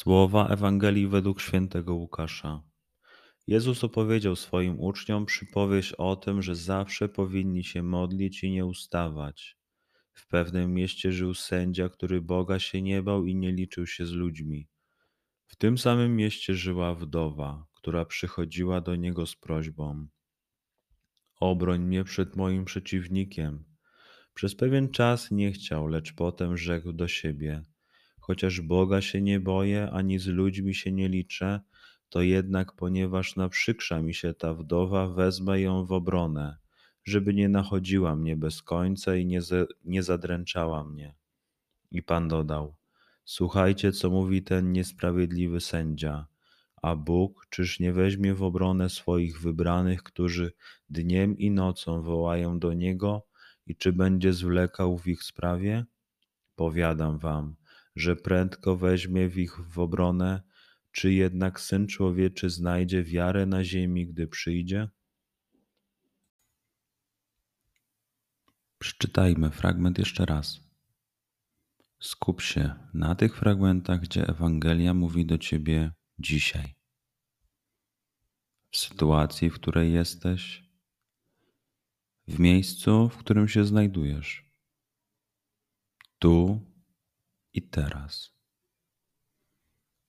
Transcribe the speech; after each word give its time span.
Słowa 0.00 0.48
Ewangelii 0.48 1.06
według 1.06 1.40
świętego 1.40 1.94
Łukasza. 1.94 2.62
Jezus 3.46 3.84
opowiedział 3.84 4.36
swoim 4.36 4.80
uczniom 4.80 5.26
przypowieść 5.26 5.92
o 5.92 6.16
tym, 6.16 6.42
że 6.42 6.54
zawsze 6.56 7.08
powinni 7.08 7.64
się 7.64 7.82
modlić 7.82 8.44
i 8.44 8.50
nie 8.50 8.66
ustawać. 8.66 9.56
W 10.12 10.26
pewnym 10.26 10.74
mieście 10.74 11.12
żył 11.12 11.34
sędzia, 11.34 11.88
który 11.88 12.20
Boga 12.20 12.58
się 12.58 12.82
nie 12.82 13.02
bał 13.02 13.26
i 13.26 13.34
nie 13.34 13.52
liczył 13.52 13.86
się 13.86 14.06
z 14.06 14.12
ludźmi. 14.12 14.68
W 15.46 15.56
tym 15.56 15.78
samym 15.78 16.16
mieście 16.16 16.54
żyła 16.54 16.94
wdowa, 16.94 17.66
która 17.74 18.04
przychodziła 18.04 18.80
do 18.80 18.96
niego 18.96 19.26
z 19.26 19.36
prośbą: 19.36 20.06
Obroń 21.40 21.80
mnie 21.80 22.04
przed 22.04 22.36
moim 22.36 22.64
przeciwnikiem. 22.64 23.64
Przez 24.34 24.54
pewien 24.54 24.88
czas 24.88 25.30
nie 25.30 25.52
chciał, 25.52 25.86
lecz 25.86 26.12
potem 26.12 26.56
rzekł 26.56 26.92
do 26.92 27.08
siebie: 27.08 27.62
Chociaż 28.30 28.60
Boga 28.60 29.00
się 29.00 29.20
nie 29.20 29.40
boję, 29.40 29.90
ani 29.90 30.18
z 30.18 30.26
ludźmi 30.26 30.74
się 30.74 30.92
nie 30.92 31.08
liczę, 31.08 31.60
to 32.08 32.22
jednak, 32.22 32.72
ponieważ 32.72 33.36
naprzykrza 33.36 34.02
mi 34.02 34.14
się 34.14 34.34
ta 34.34 34.54
wdowa, 34.54 35.08
wezmę 35.08 35.60
ją 35.60 35.84
w 35.84 35.92
obronę, 35.92 36.56
żeby 37.04 37.34
nie 37.34 37.48
nachodziła 37.48 38.16
mnie 38.16 38.36
bez 38.36 38.62
końca 38.62 39.16
i 39.16 39.26
nie, 39.26 39.40
nie 39.84 40.02
zadręczała 40.02 40.84
mnie. 40.84 41.14
I 41.90 42.02
Pan 42.02 42.28
dodał: 42.28 42.74
Słuchajcie, 43.24 43.92
co 43.92 44.10
mówi 44.10 44.42
ten 44.42 44.72
niesprawiedliwy 44.72 45.60
sędzia. 45.60 46.26
A 46.82 46.96
Bóg 46.96 47.46
czyż 47.50 47.80
nie 47.80 47.92
weźmie 47.92 48.34
w 48.34 48.42
obronę 48.42 48.88
swoich 48.88 49.40
wybranych, 49.40 50.02
którzy 50.02 50.52
dniem 50.90 51.38
i 51.38 51.50
nocą 51.50 52.02
wołają 52.02 52.58
do 52.58 52.72
Niego, 52.72 53.26
i 53.66 53.76
czy 53.76 53.92
będzie 53.92 54.32
zwlekał 54.32 54.98
w 54.98 55.06
ich 55.06 55.22
sprawie? 55.22 55.84
Powiadam 56.56 57.18
wam, 57.18 57.59
że 58.00 58.16
prędko 58.16 58.76
weźmie 58.76 59.28
w 59.28 59.38
ich 59.38 59.60
w 59.60 59.78
obronę, 59.78 60.42
czy 60.92 61.12
jednak 61.12 61.60
syn 61.60 61.86
człowieczy 61.86 62.50
znajdzie 62.50 63.04
wiarę 63.04 63.46
na 63.46 63.64
ziemi, 63.64 64.06
gdy 64.06 64.28
przyjdzie? 64.28 64.88
Przeczytajmy 68.78 69.50
fragment 69.50 69.98
jeszcze 69.98 70.26
raz. 70.26 70.60
Skup 72.00 72.40
się 72.42 72.74
na 72.94 73.14
tych 73.14 73.36
fragmentach, 73.36 74.00
gdzie 74.00 74.28
Ewangelia 74.28 74.94
mówi 74.94 75.26
do 75.26 75.38
ciebie 75.38 75.92
dzisiaj. 76.18 76.74
W 78.70 78.76
sytuacji, 78.76 79.50
w 79.50 79.54
której 79.54 79.92
jesteś, 79.92 80.70
w 82.28 82.38
miejscu, 82.38 83.08
w 83.08 83.16
którym 83.16 83.48
się 83.48 83.64
znajdujesz. 83.64 84.44
Tu 86.18 86.60
i 87.60 87.62
teraz. 87.62 88.32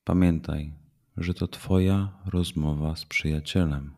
Pamiętaj, 0.03 0.73
że 1.17 1.33
to 1.33 1.47
Twoja 1.47 2.21
rozmowa 2.25 2.95
z 2.95 3.05
przyjacielem. 3.05 3.95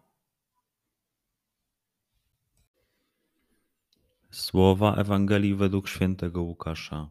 Słowa 4.32 4.96
Ewangelii 4.96 5.56
według 5.56 5.90
świętego 5.90 6.42
Łukasza. 6.42 7.10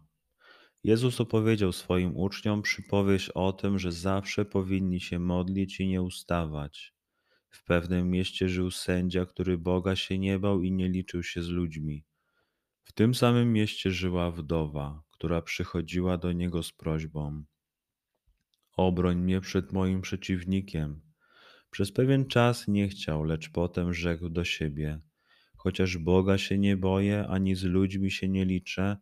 Jezus 0.85 1.21
opowiedział 1.21 1.73
swoim 1.73 2.17
uczniom 2.17 2.63
przypowieść 2.63 3.29
o 3.29 3.53
tym, 3.53 3.79
że 3.79 3.93
zawsze 3.93 4.45
powinni 4.45 5.01
się 5.01 5.19
modlić 5.19 5.81
i 5.81 5.89
nie 5.89 6.03
ustawać. 6.03 6.95
W 7.51 7.65
pewnym 7.65 8.11
mieście 8.11 8.49
żył 8.49 8.71
sędzia, 8.71 9.27
który 9.27 9.59
Boga 9.59 9.97
się 9.97 10.19
nie 10.19 10.39
bał 10.39 10.63
i 10.63 10.73
nie 10.73 10.89
liczył 10.89 11.23
się 11.23 11.43
z 11.43 11.49
ludźmi. 11.49 12.05
W 12.83 12.93
tym 12.93 13.15
samym 13.15 13.53
mieście 13.53 13.91
żyła 13.91 14.31
wdowa, 14.31 15.02
która 15.23 15.43
przychodziła 15.43 16.19
do 16.19 16.33
niego 16.33 16.63
z 16.63 16.73
prośbą: 16.73 17.45
Obroń 18.77 19.19
mnie 19.19 19.41
przed 19.41 19.73
moim 19.73 20.01
przeciwnikiem. 20.01 21.01
Przez 21.71 21.93
pewien 21.93 22.27
czas 22.27 22.69
nie 22.69 22.89
chciał, 22.89 23.25
lecz 23.25 23.51
potem 23.51 23.95
rzekł 23.95 24.29
do 24.29 24.45
siebie: 24.45 25.01
Chociaż 25.57 25.99
Boga 25.99 26.39
się 26.39 26.59
nie 26.59 26.77
boję, 26.77 27.27
ani 27.29 27.55
z 27.55 27.65
ludźmi 27.65 28.11
się 28.11 28.29
nie 28.29 28.45
liczę, 28.45 28.97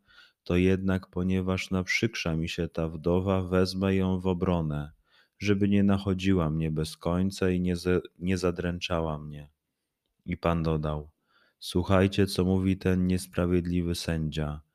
to 0.45 0.57
jednak, 0.57 1.11
ponieważ 1.11 1.71
naprzykrza 1.71 2.37
mi 2.37 2.49
się 2.49 2.69
ta 2.69 2.89
wdowa, 2.89 3.43
wezmę 3.43 3.95
ją 3.95 4.21
w 4.21 4.27
obronę, 4.27 4.93
żeby 5.39 5.69
nie 5.69 5.83
nachodziła 5.83 6.51
mnie 6.51 6.71
bez 6.71 6.97
końca 6.97 7.51
i 7.51 7.61
nie, 7.61 7.75
nie 8.19 8.39
zadręczała 8.39 9.19
mnie. 9.19 9.51
I 10.27 10.37
Pan 10.37 10.63
dodał: 10.63 11.11
Słuchajcie, 11.59 12.27
co 12.27 12.45
mówi 12.45 12.77
ten 12.77 13.07
niesprawiedliwy 13.07 13.95
sędzia. 13.95 14.70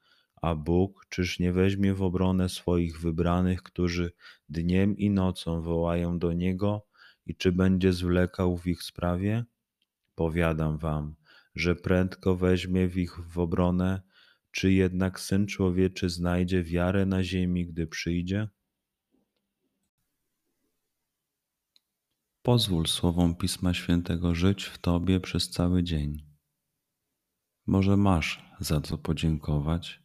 A 0.46 0.56
Bóg 0.56 1.06
czyż 1.10 1.40
nie 1.40 1.54
weźmie 1.54 1.94
w 1.94 2.02
obronę 2.02 2.50
swoich 2.50 3.00
wybranych, 3.00 3.64
którzy 3.64 4.12
dniem 4.50 4.98
i 4.98 5.10
nocą 5.10 5.62
wołają 5.62 6.20
do 6.20 6.34
Niego, 6.34 6.88
i 7.26 7.36
czy 7.36 7.52
będzie 7.52 7.94
zwlekał 7.94 8.58
w 8.58 8.68
ich 8.68 8.84
sprawie? 8.84 9.46
Powiadam 10.16 10.78
wam, 10.78 11.16
że 11.56 11.76
prędko 11.76 12.36
weźmie 12.36 12.88
w 12.88 12.98
ich 12.98 13.20
w 13.20 13.40
obronę, 13.40 14.02
czy 14.52 14.74
jednak 14.74 15.20
Syn 15.20 15.48
Człowieczy 15.48 16.10
znajdzie 16.10 16.64
wiarę 16.64 17.06
na 17.06 17.24
ziemi, 17.24 17.66
gdy 17.66 17.88
przyjdzie? 17.88 18.50
Pozwól 22.42 22.88
słowom 22.88 23.36
Pisma 23.36 23.74
Świętego 23.74 24.36
żyć 24.36 24.64
w 24.64 24.78
Tobie 24.78 25.20
przez 25.20 25.50
cały 25.50 25.84
dzień. 25.84 26.26
Może 27.66 27.98
masz 27.98 28.46
za 28.60 28.82
co 28.82 28.98
podziękować, 28.98 30.05